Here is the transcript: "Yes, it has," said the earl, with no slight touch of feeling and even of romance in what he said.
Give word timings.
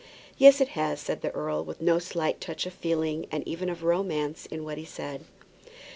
"Yes, 0.35 0.59
it 0.59 0.69
has," 0.69 0.99
said 0.99 1.21
the 1.21 1.29
earl, 1.29 1.63
with 1.63 1.79
no 1.79 1.99
slight 1.99 2.41
touch 2.41 2.65
of 2.65 2.73
feeling 2.73 3.27
and 3.31 3.47
even 3.47 3.69
of 3.69 3.83
romance 3.83 4.47
in 4.47 4.63
what 4.63 4.79
he 4.79 4.83
said. 4.83 5.25